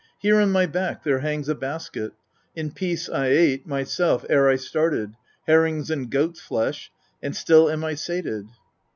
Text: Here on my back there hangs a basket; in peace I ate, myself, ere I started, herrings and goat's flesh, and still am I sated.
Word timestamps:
Here 0.17 0.39
on 0.39 0.51
my 0.51 0.65
back 0.65 1.03
there 1.03 1.19
hangs 1.19 1.47
a 1.47 1.53
basket; 1.53 2.13
in 2.55 2.71
peace 2.71 3.07
I 3.07 3.27
ate, 3.27 3.67
myself, 3.67 4.25
ere 4.31 4.49
I 4.49 4.55
started, 4.55 5.13
herrings 5.45 5.91
and 5.91 6.09
goat's 6.09 6.41
flesh, 6.41 6.91
and 7.21 7.35
still 7.35 7.69
am 7.69 7.83
I 7.85 7.93
sated. 7.93 8.47